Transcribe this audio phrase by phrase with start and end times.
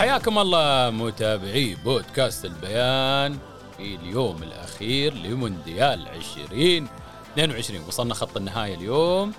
[0.00, 3.38] حياكم الله متابعي بودكاست البيان
[3.76, 9.32] في اليوم الأخير لمونديال 2022 وصلنا خط النهاية اليوم.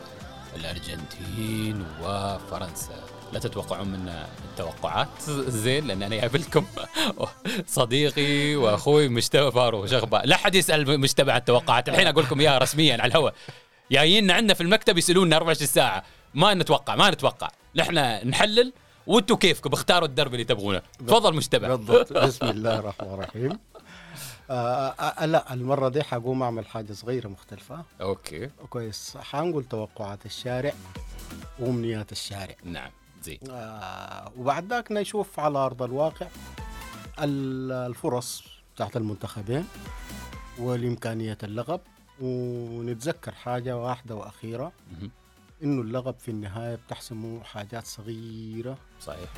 [0.56, 3.04] الأرجنتين وفرنسا.
[3.34, 6.66] لا تتوقعون منا التوقعات؟ زين لأن أنا جايب لكم
[7.68, 9.86] صديقي وأخوي مجتبى فاروق.
[9.86, 11.90] شغبه لا حد يسأل مجتبى عن التوقعات.
[11.90, 13.34] الحين أقول لكم إياها رسميا على الهواء.
[13.92, 16.04] جايين عندنا في المكتب يسالونا 24 ساعة.
[16.34, 17.48] ما نتوقع ما نتوقع.
[17.76, 17.94] نحن
[18.30, 18.74] نحلل
[19.08, 20.82] وأنتم كيفكم؟ اختاروا الدرب اللي تبغونه.
[21.08, 22.14] تفضل مجتبى بالضبط.
[22.28, 23.60] بسم الله الرحمن الرحيم.
[24.50, 27.84] آه آه لا المرة دي حقوم أعمل حاجة صغيرة مختلفة.
[28.02, 28.50] أوكي.
[28.70, 29.18] كويس.
[29.18, 30.74] حنقول توقعات الشارع
[31.60, 32.56] وأمنيات الشارع.
[32.64, 32.92] نعم.
[33.24, 33.40] زين.
[33.52, 36.28] آه وبعد ذاك نشوف على أرض الواقع
[37.20, 38.44] ال- الفرص
[38.76, 39.68] بتاعت المنتخبين
[40.60, 41.80] والإمكانية اللقب
[42.22, 44.72] ونتذكر حاجة واحدة وأخيرة.
[45.64, 48.78] إنه اللقب في النهاية بتحسمه حاجات صغيرة.
[49.02, 49.30] صحيح.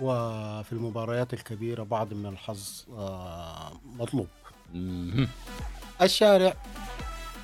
[0.00, 4.28] وفي المباريات الكبيرة بعض من الحظ آه، مطلوب.
[6.02, 6.54] الشارع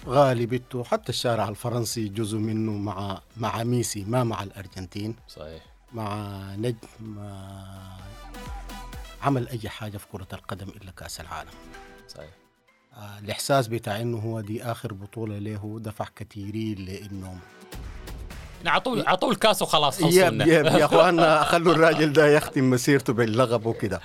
[0.06, 5.16] غالبته حتى الشارع الفرنسي جزء منه مع مع ميسي ما مع الأرجنتين.
[5.28, 5.62] صحيح.
[5.92, 7.98] مع نجم آه،
[9.22, 11.50] عمل أي حاجة في كرة القدم إلا كأس العالم.
[12.08, 12.30] صحيح.
[12.94, 17.38] آه، الإحساس بتاع إنه هو دي آخر بطولة له دفع كثيرين لإنه
[18.68, 20.66] اعطوه اعطوه الكاس وخلاص يب خلصونا يب.
[20.66, 24.00] يا اخوانا خلوا الراجل ده يختم مسيرته باللغب وكده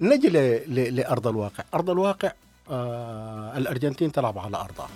[0.00, 0.36] نجي ل...
[0.74, 0.96] ل...
[0.96, 1.64] لأرض الواقع.
[1.74, 2.32] أرض الواقع
[2.70, 4.88] آه الأرجنتين تلعب على أرضها.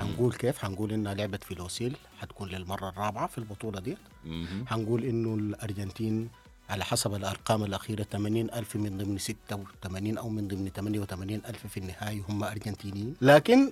[0.00, 4.64] حنقول كيف؟ حنقول إنها لعبه في لوسيل حتكون للمرة الرابعة في البطولة دي مهم.
[4.70, 6.28] حنقول إنه الأرجنتين
[6.70, 11.76] على حسب الأرقام الأخيرة 80 ألف من ضمن 86 أو من ضمن 88 ألف في
[11.76, 13.14] النهاية هم أرجنتينيين.
[13.22, 13.70] لكن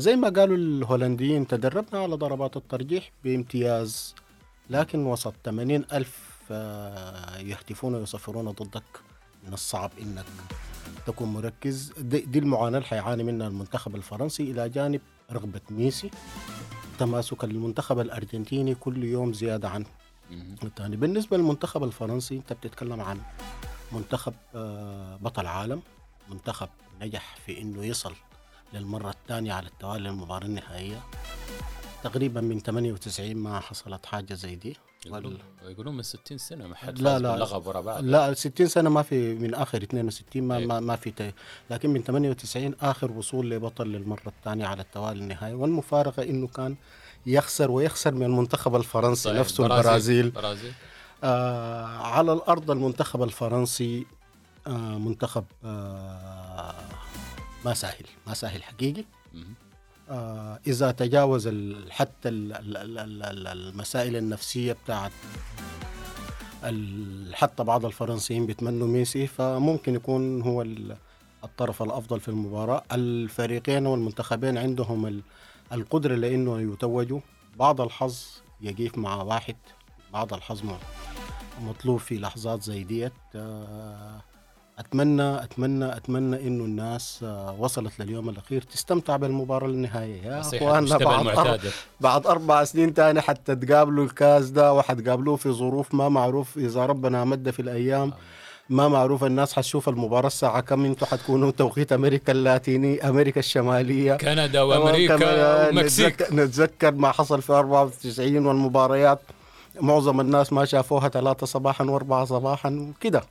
[0.00, 4.14] زي ما قالوا الهولنديين تدربنا على ضربات الترجيح بامتياز
[4.70, 6.20] لكن وسط 80 ألف
[6.50, 8.82] آه، يهتفون ويصفرون ضدك
[9.46, 10.24] من الصعب إنك
[11.06, 11.92] تكون مركز.
[11.98, 15.00] دي, دي المعاناة اللي حيعاني منها المنتخب الفرنسي إلى جانب
[15.32, 16.10] رغبة ميسي.
[16.98, 19.90] تماسك المنتخب الأرجنتيني كل يوم زيادة عن مهم.
[20.64, 23.20] الثاني بالنسبة للمنتخب الفرنسي أنت بتتكلم عن
[23.92, 25.82] منتخب آه، بطل عالم
[26.30, 26.68] منتخب
[27.00, 28.12] نجح في أنه يصل
[28.74, 31.00] للمرة الثانية على التوالي للمباراة النهائية.
[32.04, 34.76] تقريبا من 98 ما حصلت حاجة زي دي.
[35.62, 38.04] يقولون من 60 سنة ما حد لا لا باللقب ورا بعض.
[38.04, 40.66] لا 60 سنة ما في من آخر 62 ما إيه.
[40.66, 41.32] ما, ما في تي
[41.70, 45.54] لكن من 98 آخر وصول لبطل للمرة الثانية على التوالي النهائي.
[45.54, 46.76] والمفارقة إنه كان
[47.26, 49.38] يخسر ويخسر من المنتخب الفرنسي صحيح.
[49.38, 50.72] نفسه البرازيل برازيل
[51.24, 54.06] آه على الأرض المنتخب الفرنسي
[54.66, 56.74] آه منتخب آه
[57.64, 59.04] ما سهل ما سهل حقيقي.
[60.10, 61.48] آه إذا تجاوز
[61.90, 65.12] حتى ال- ال- ال- ال- ال- المسائل النفسية بتاعت
[67.32, 70.96] حتى بعض الفرنسيين بيتمنوا ميسي فممكن يكون هو ال-
[71.44, 75.22] الطرف الأفضل في المباراة الفريقين والمنتخبين عندهم
[75.72, 77.20] القدرة لأنه يتوجوا
[77.56, 78.18] بعض الحظ
[78.60, 79.56] يقيف مع واحد
[80.12, 80.62] بعض الحظ
[81.62, 83.12] مطلوب في لحظات زي ديت.
[83.34, 84.20] آه،
[84.78, 90.22] أتمنى أتمنى أتمنى إنه الناس آه، وصلت لليوم الأخير تستمتع بالمباراة النهائية.
[90.22, 90.42] يا
[90.80, 91.32] مجتبى بعد أر...
[91.32, 91.70] المعتادة.
[92.00, 97.24] بعد أربع سنين تاني حتى تقابلوا الكاس ده وحتقابلوه في ظروف ما معروف إذا ربنا
[97.24, 98.12] مد في الأيام.
[98.68, 104.14] ما معروف الناس حتشوف المباراة الساعة كم أنتوا حتكونوا توقيت أمريكا اللاتيني أمريكا الشمالية.
[104.16, 105.14] كندا وأمريكا
[105.66, 109.20] والمكسيك نتذكر, ما حصل في 94 والمباريات.
[109.80, 113.22] معظم الناس ما شافوها ثلاثة صباحا وأربعة صباحا وكده.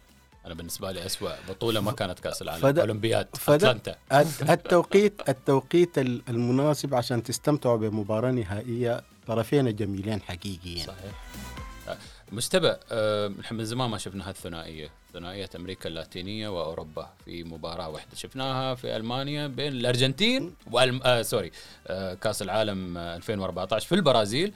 [0.45, 2.61] أنا بالنسبة لي اسوء بطولة ما كانت كأس العالم.
[2.61, 2.83] فده-
[3.55, 3.95] أتلانتا.
[4.13, 10.85] الت- التوقيت التوقيت ال- المناسب عشان تستمتعوا بمباراة نهائية طرفين جميلين حقيقيين.
[10.85, 11.97] صحيح.
[12.31, 17.09] آه، مجتبى آه، نحن من زمان ما شفنا هالثنائية ثنائية أمريكا اللاتينية وأوروبا.
[17.25, 21.01] في مباراة واحدة شفناها في ألمانيا بين الأرجنتين والم...
[21.03, 21.51] آه sorry
[21.87, 24.53] آه كأس العالم آه 2014 في البرازيل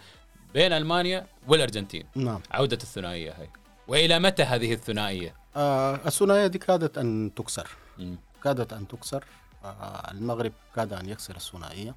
[0.54, 2.06] بين ألمانيا والأرجنتين.
[2.16, 2.42] نعم.
[2.52, 3.48] عودة الثنائية هي.
[3.88, 7.68] وإلى متى هذه الثنائية؟ آه الثنائية دي كادت أن تكسر.
[7.98, 8.18] مم.
[8.44, 9.24] كادت أن تكسر
[9.64, 11.90] آه المغرب كاد أن يكسر الثنائية.
[11.90, 11.96] مم.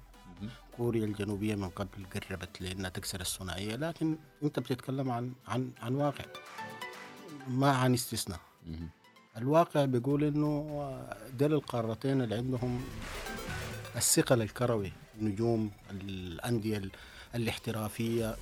[0.77, 6.25] كوريا الجنوبية من قبل قربت لأنها تكسر الثنائية لكن أنت بتتكلم عن عن عن واقع
[7.47, 8.39] ما عن استثناء.
[9.37, 10.99] الواقع بيقول إنه
[11.39, 12.81] دول القارتين اللي عندهم
[13.95, 14.91] الثقل الكروي
[15.21, 16.81] نجوم الأندية
[17.35, 18.35] الاحترافية.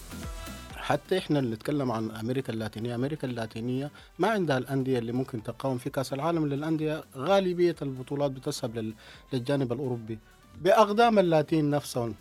[0.75, 5.77] حتى إحنا اللي نتكلم عن أمريكا اللاتينية أمريكا اللاتينية ما عندها الأندية اللي ممكن تقاوم
[5.77, 8.93] في كأس العالم للأندية غالبية البطولات بتذهب
[9.33, 10.19] للجانب الأوروبي.
[10.61, 12.15] بأقدام اللاتين نفسهم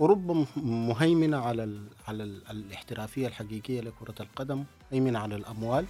[0.00, 5.86] اوروبا مهيمنة على ال على ال الاحترافية الحقيقية لكرة القدم مهيمنة على الأموال.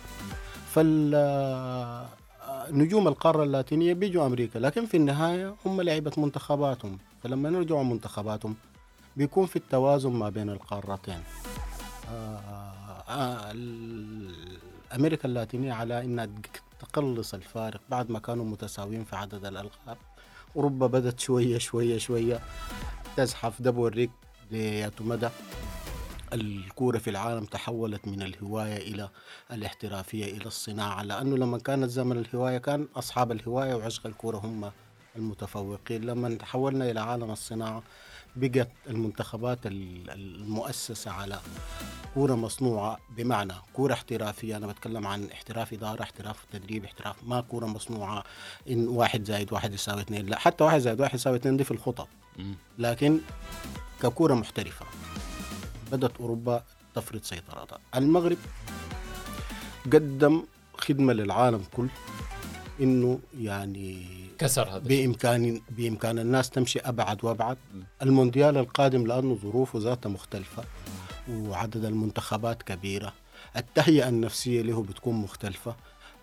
[0.67, 2.09] فال
[2.71, 6.99] نجوم القارة اللاتينية بيجوا أمريكا لكن في النهاية هم لعيبة منتخباتهم.
[7.23, 8.57] فلما نرجعوا منتخباتهم
[9.17, 11.23] بيكون في التوازن ما بين القارتين.
[12.11, 12.41] آه
[13.09, 13.53] آه
[14.95, 16.29] أمريكا اللاتينية على إنها
[16.81, 19.97] تقلص الفارق بعد ما كانوا متساويين في عدد الألقاب.
[20.57, 22.41] أوروبا بدت شوية شوية شوية
[23.17, 24.11] تزحف ده بوريك
[25.01, 25.29] مدى
[26.33, 29.09] الكورة في العالم تحولت من الهواية إلى
[29.53, 34.71] الاحترافية إلى الصناعة لأنه لما كانت زمن الهواية كان أصحاب الهواية وعشق الكورة هم
[35.17, 36.05] المتفوقين.
[36.05, 37.83] لما تحولنا إلى عالم الصناعة
[38.37, 41.41] بقت المنتخبات المؤسسة على
[42.15, 42.99] كورة مصنوعة.
[43.17, 48.25] بمعنى كورة احترافية أنا بتكلم عن احتراف إدارة احتراف تدريب احتراف ما كورة مصنوعة
[48.71, 50.27] إن واحد زائد واحد يساوي اثنين.
[50.27, 52.09] لا حتى واحد زائد واحد يساوي اثنين دي في الخطط.
[52.79, 53.21] لكن
[54.03, 54.87] ككورة محترفة
[55.93, 56.65] بدأت أوروبا
[56.95, 58.39] تفرض سيطرتها المغرب
[59.93, 60.45] قدم
[60.79, 61.89] خدمة للعالم كل
[62.81, 67.57] إنه يعني كسر هذا بإمكان بإمكان الناس تمشي أبعد وأبعد.
[68.03, 70.65] المونديال القادم لأنه ظروفه ذاتها مختلفة
[71.31, 73.13] وعدد المنتخبات كبيرة.
[73.57, 75.77] التهيئة النفسية له بتكون مختلفة.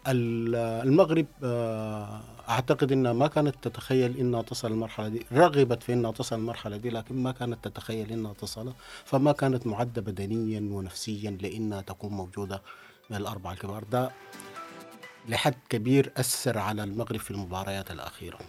[0.08, 5.26] المغرب آه، أعتقد إنها ما كانت تتخيل إنها تصل المرحلة دي.
[5.32, 8.74] رغبت في إنها تصل المرحلة دي لكن ما كانت تتخيل إنها تصل
[9.06, 12.62] فما كانت معدة بدنيا ونفسيا لإنها تكون موجودة
[13.10, 13.84] من الاربعه الكبار.
[13.92, 14.12] ده
[15.30, 18.40] لحد كبير أثر على المغرب في المباريات الأخيرة.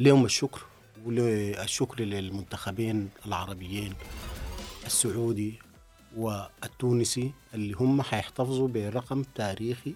[0.00, 0.60] لهم الشكر
[1.06, 3.94] والشكر للمنتخبين العربيين
[4.86, 5.54] السعودي
[6.16, 9.94] والتونسي اللي هم حيحتفظوا برقم تاريخي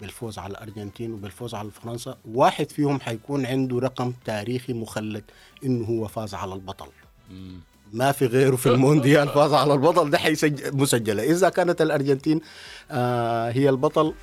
[0.00, 2.16] بالفوز على الأرجنتين وبالفوز على فرنسا.
[2.24, 5.24] واحد فيهم حيكون عنده رقم تاريخي مخلد
[5.64, 6.88] إنه هو فاز على البطل.
[7.92, 10.10] ما في غيره في المونديال فاز على البطل.
[10.10, 11.22] ده حيسجل مسجلة.
[11.22, 12.40] إذا كانت الأرجنتين
[12.90, 14.14] آه هي البطل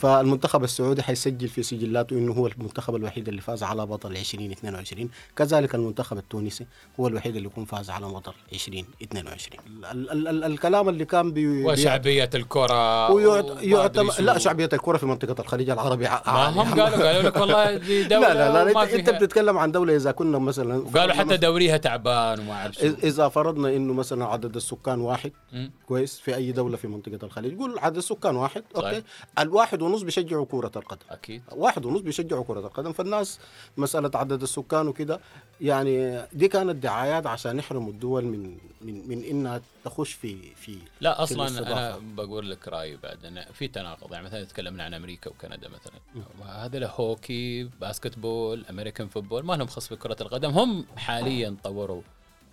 [0.00, 5.74] فالمنتخب السعودي حيسجل في سجلاته إنه هو المنتخب الوحيد اللي فاز على بطل 2022 كذلك
[5.74, 6.66] المنتخب التونسي
[7.00, 9.60] هو الوحيد اللي يكون فاز على بطل 2022
[9.92, 14.08] ال ال ال الكلام اللي كان بي وشعبية الكرة ويعتم...
[14.18, 18.32] لا شعبية الكرة في منطقة الخليج العربي ما هم قالوا قالوا لك والله دي دولة
[18.32, 22.40] لا لا, لا انت, انت بتتكلم عن دولة إذا كنا مثلا قالوا حتى دوريها تعبان
[22.40, 25.68] وما أعرف إذا فرضنا إنه مثلا عدد السكان واحد م?
[25.88, 28.86] كويس في أي دولة في منطقة الخليج قول عدد السكان واحد صحيح.
[28.86, 29.02] okay.
[29.38, 31.06] الواحد ونص بيشجعوا كرة القدم.
[31.10, 31.42] أكيد.
[31.52, 32.92] واحد ونص بيشجعوا كرة القدم.
[32.92, 33.38] فالناس
[33.76, 35.20] مسألة عدد السكان وكده
[35.60, 41.22] يعني دي كانت دعايات عشان يحرموا الدول من من من إنها تخش في في لا
[41.22, 43.24] أصلا في أنا بقول لك رأيي بعد.
[43.24, 46.24] أنا في تناقض يعني مثلا تكلمنا عن أمريكا وكندا مثلا.
[46.64, 50.50] هذوله hockey basketball American football ما لهم خص بكرة القدم.
[50.50, 52.02] هم حاليا طوروا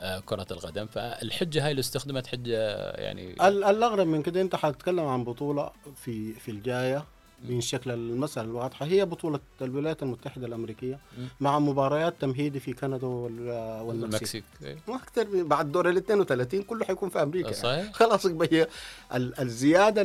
[0.01, 0.85] آه، كرة القدم.
[0.85, 6.51] فالحجة هاي اللي استخدمت حجة يعني الأغرب من كده أنت حتتكلم عن بطولة في في
[6.51, 7.05] الجاية.
[7.45, 10.99] من شكل المسألة الواضحة هي بطولة الولايات المتحدة الأمريكية
[11.39, 14.43] مع مباريات تمهيدي في كندا والمكسيك.
[14.63, 14.77] إيه.
[14.87, 17.51] ما أكثر بعد دور ال 32 كله حيكون في أمريكا.
[17.51, 17.91] صحيح.
[17.99, 18.67] خلاص هي
[19.13, 20.01] الزيادة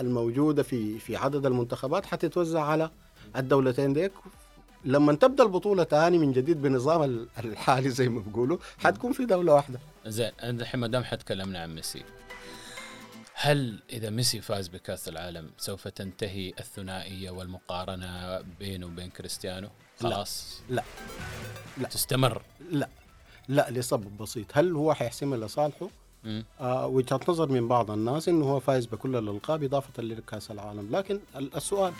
[0.00, 2.90] الموجودة في في عدد المنتخبات حتتوزع على
[3.36, 4.12] الدولتين ديك.
[4.84, 9.78] لما تبدأ البطولة ثاني من جديد بنظام الحالي زي ما بيقولوا حتكون في دولة واحدة.
[10.06, 12.02] زين الحين ما دام حتكلمنا عن ميسي
[13.44, 19.68] هل إذا ميسي فاز بكأس العالم سوف تنتهي الثنائية والمقارنة بينه وبين كريستيانو؟
[20.00, 20.60] خلاص.
[20.70, 20.84] لا
[21.78, 21.88] لا.
[21.88, 22.42] تستمر.
[22.70, 22.88] لا
[23.48, 24.46] لا لسبب بسيط.
[24.52, 25.88] هل هو حيحسمها لصالحه
[26.60, 30.96] آه وجهة نظر من بعض الناس إنه هو فايز بكل الألقاب إضافة لكأس العالم.
[30.96, 31.92] لكن السؤال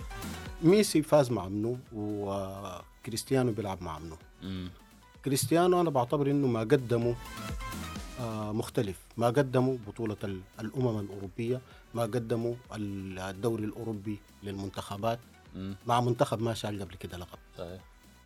[0.62, 4.16] ميسي فاز مع منو وكريستيانو بيلعب مع منو؟
[5.24, 7.16] كريستيانو أنا بعتبر إنه ما قدمه.
[8.52, 8.98] مختلف.
[9.16, 10.16] ما قدموا بطولة
[10.60, 11.60] الأمم الأوروبية
[11.94, 15.18] ما قدموا الدوري الأوروبي للمنتخبات.
[15.86, 17.38] مع منتخب ما شال قبل كده لقب.
[17.58, 17.80] صحيح.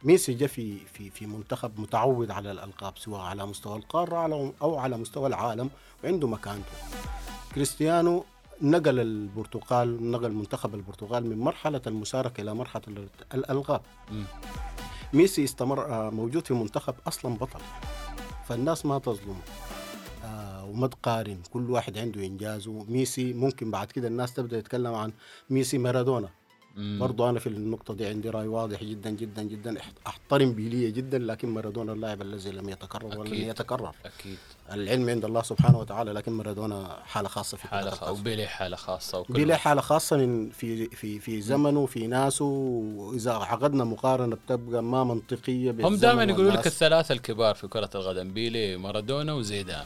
[0.04, 4.96] ميسي جاء في في في منتخب متعود على الألقاب سواء على مستوى القارة أو على
[4.96, 5.70] مستوى العالم
[6.04, 6.72] وعنده مكانته
[7.54, 8.24] كريستيانو
[8.62, 12.82] نقل البرتغال نقل منتخب البرتغال من مرحلة المشاركة إلى مرحلة
[13.34, 13.80] الألقاب.
[15.12, 17.60] ميسي استمر آه، موجود في منتخب أصلا بطل.
[18.48, 19.40] فالناس ما تظلمه.
[20.26, 25.12] آه وما تقارن كل واحد عنده انجازه ميسي ممكن بعد كده الناس تبدأ تتكلم عن
[25.50, 26.28] ميسي مارادونا.
[26.76, 31.18] برضو أنا في النقطة دي عندي رأي واضح جدا جدا جدا إح- أحترم بيلية جدا
[31.18, 33.34] لكن مارادونا اللاعب الذي لم يتكرر ولن.
[33.34, 34.36] يتكرر أكيد
[34.72, 38.02] العلم عند الله سبحانه وتعالى لكن مارادونا حالة خاصة في حالة كرة خ...
[38.02, 38.20] القدم.
[38.20, 39.52] وبيلي حالة خاصة واحد.
[39.52, 45.70] حالة خاصة من في في في زمنه في ناسه وإذا عقدنا مقارنة بتبقى ما منطقية
[45.70, 46.66] هم دائما يقولوا لك.
[46.66, 49.84] الثلاثة الكبار في كرة القدم بيلي مارادونا وزيدان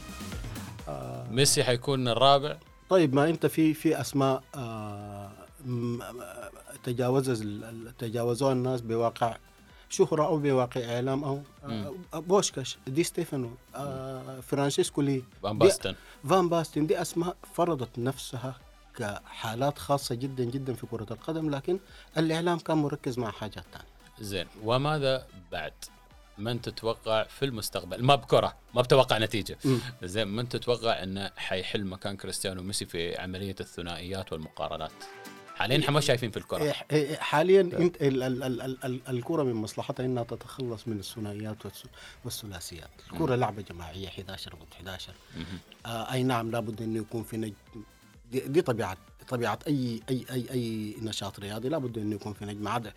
[0.87, 1.27] آه.
[1.31, 2.57] ميسي حيكون الرابع
[2.89, 5.31] طيب ما أنت في في أسماء آه
[6.83, 7.43] تجاوز
[7.99, 9.37] تجاوزوها الناس بواقع
[9.89, 15.23] شهرة أو بواقع إعلام أو آه بوشكاش دي ستيفانو آه فرانشيسكولي.
[15.43, 15.95] فان باستن.
[16.29, 16.87] فان باستن.
[16.87, 18.55] دي أسماء فرضت نفسها
[18.95, 21.79] كحالات خاصة جدا جدا في كرة القدم لكن
[22.17, 23.87] الإعلام كان مركز مع حاجات ثانية
[24.19, 24.47] زين.
[24.63, 25.73] وماذا بعد؟
[26.37, 29.57] من تتوقع في المستقبل؟ ما بكرة ما بتوقع نتيجة.
[30.03, 34.91] زين من تتوقع إنه حيحل مكان كريستيانو وميسي في عملية الثنائيات والمقارنات؟
[35.61, 36.71] حاليا إحنا ما شايفين في الكرة.
[36.71, 40.99] إيه- إيه- حاليا إنت ال ال ال ال ال الكرة من مصلحتها إنها تتخلص من
[40.99, 41.57] الثنائيات
[42.25, 45.45] والثلاثيات، الكرة لعبة جماعية 11 ضد 11 مهم.
[45.85, 47.53] آه أي نعم لابد إنه يكون في نجم.
[48.31, 48.97] دي, دي طبيعة
[49.29, 51.69] طبيعة أي أي أي أي نشاط رياضي.
[51.69, 52.67] لابد إنه يكون في نجم.
[52.67, 52.93] عاد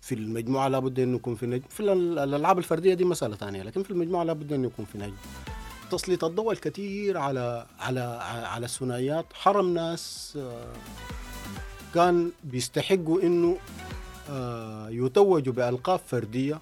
[0.00, 1.68] في المجموعة لابد إنه يكون في نجم.
[1.70, 5.16] في ال- الألعاب الفردية دي مسألة ثانية لكن في المجموعة لابد إنه يكون في نجم.
[5.90, 8.00] تسليط الضوء الكثير على على
[8.46, 9.26] على الثنائيات.
[9.34, 10.72] حرم ناس آه،
[11.96, 13.58] كان بيستحقوا إنه
[14.30, 16.60] آه، يتوجوا بألقاب فردية.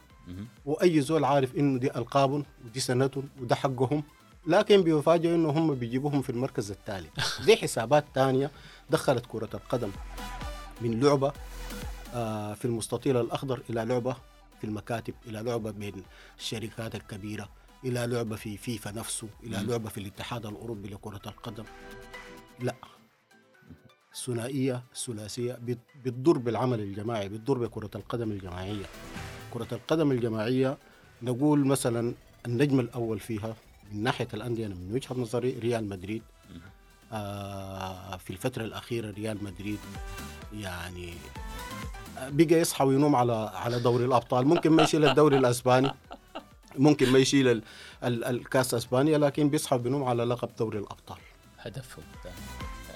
[0.66, 4.02] وأي زول عارف إنه دي ألقابهم ودي سنتهم وده حقهم
[4.46, 7.10] لكن بيفاجئوا إنه هم بيجيبوهم في المركز الثالث
[7.46, 8.50] دي حسابات تانية
[8.90, 9.90] دخلت كرة القدم
[10.80, 11.32] من لعبة
[12.14, 14.16] آه، في المستطيل الأخضر إلى لعبة
[14.60, 16.02] في المكاتب إلى لعبة بين
[16.38, 17.48] الشركات الكبيرة
[17.84, 19.70] إلى لعبة في فيفا نفسه إلى مم.
[19.70, 21.64] لعبة في الاتحاد الأوروبي لكرة القدم
[22.60, 22.74] لا
[24.14, 28.84] الثنائية الثلاثية بت- بتضر بالعمل الجماعي بتضر بكرة القدم الجماعية.
[29.54, 30.78] كرة القدم الجماعية
[31.22, 32.14] نقول مثلا
[32.46, 33.56] النجم الأول فيها
[33.92, 36.22] من ناحية الأندية أنا من وجهة نظري ريال مدريد.
[37.12, 39.78] آه في الفترة الأخيرة ريال مدريد
[40.54, 41.14] يعني
[42.22, 44.46] بقى يصحى وينوم على على دوري الأبطال.
[44.46, 45.90] ممكن ما يشيل الدوري الأسباني
[46.78, 47.62] ممكن ما يشيل ال-
[48.04, 51.18] ال- الكأس أسبانيا لكن بيصحى بينوم على لقب دوري الأبطال.
[51.58, 52.04] هدفهم.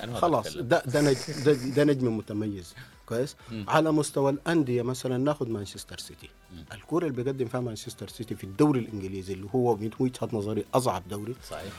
[0.03, 0.57] أنا خلاص.
[0.57, 2.75] ده ده نجم, ده, ده نجم متميز.
[3.07, 3.37] كويس.
[3.69, 6.29] على مستوى الأندية مثلا ناخذ مانشستر سيتي.
[6.73, 11.03] الكورة اللي بيقدم فيها مانشستر سيتي في الدوري الإنجليزي اللي هو من وجهة نظري أصعب
[11.11, 11.35] دوري.
[11.51, 11.73] صحيح.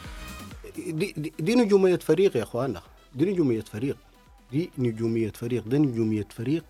[0.75, 2.81] دي, دي, دي نجومية فريق يا اخوانا
[3.15, 3.97] دي نجومية فريق.
[4.51, 5.67] دي نجومية فريق.
[5.67, 6.63] دي نجومية فريق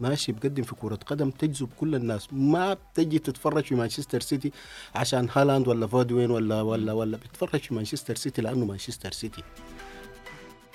[0.00, 2.28] ماشي بقدم في كرة قدم تجذب كل الناس.
[2.32, 4.52] ما بتجي تتفرج في مانشستر سيتي
[4.94, 9.42] عشان هالاند ولا فودين ولا ولا ولا بتتفرج في مانشستر سيتي لأنه مانشستر سيتي.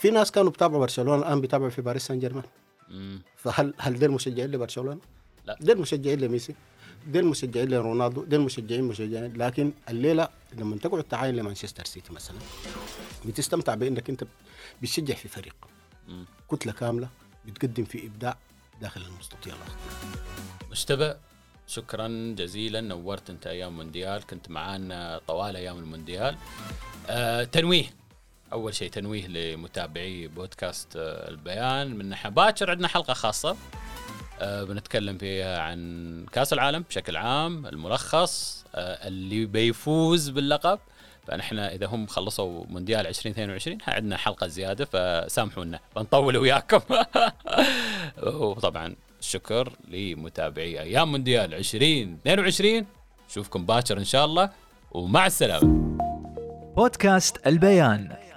[0.01, 2.43] في ناس كانوا بيتابعوا برشلونة الآن بيتابعوا في باريس سان جيرمان.
[3.37, 4.99] فهل هل دول مشجعين لبرشلونة؟
[5.45, 5.57] لا.
[5.61, 6.55] دول مشجعين لميسي
[7.07, 10.27] دول مشجعين لرونالدو دول مشجعين مشجعين لكن الليلة
[10.57, 12.37] لما تقعد تعاين لمانشستر سيتي مثلا
[13.25, 14.23] بتستمتع بإنك انت
[14.81, 15.55] بتشجع في فريق
[16.07, 16.25] مم.
[16.51, 17.09] كتلة كاملة
[17.45, 18.37] بتقدم في إبداع
[18.81, 19.75] داخل المستطيل الاخضر
[20.71, 21.13] مجتبى
[21.67, 26.37] شكرا جزيلا نورت أنت أيام مونديال كنت معانا طوال أيام المونديال
[27.09, 27.85] آه تنويه
[28.53, 31.95] أول شيء تنويه لمتابعي بودكاست آه البيان.
[31.95, 33.55] من ناحية باكر عندنا حلقة خاصة
[34.39, 40.79] آه بنتكلم فيها عن كأس العالم بشكل عام الملخص آه اللي بيفوز باللقب.
[41.27, 46.79] فنحن إذا هم خلصوا مونديال 2022 عندنا حلقة زيادة فسامحونا بنطول وياكم.
[48.23, 52.85] وطبعا الشكر لمتابعي أيام مونديال 2022
[53.29, 54.49] نشوفكم باكر إن شاء الله
[54.91, 55.97] ومع السلامة.
[56.75, 58.30] بودكاست البيان.